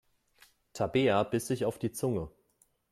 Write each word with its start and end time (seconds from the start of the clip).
Tabea 0.73 1.21
biss 1.23 1.45
sich 1.45 1.63
auf 1.63 1.77
die 1.77 1.91
Zunge. 1.91 2.31